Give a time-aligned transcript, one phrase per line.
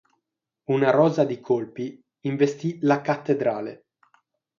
[0.69, 3.85] Una rosa di colpi investì la Cattedrale.